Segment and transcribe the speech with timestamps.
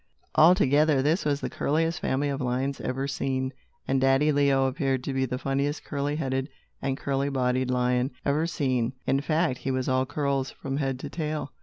[0.33, 3.53] Altogether, this was the curliest family of lions ever seen,
[3.87, 6.49] and Daddy Leo appeared to be the funniest curly headed
[6.81, 8.93] and curly bodied lion ever seen.
[9.05, 11.51] In fact he was all curls, from head to tail.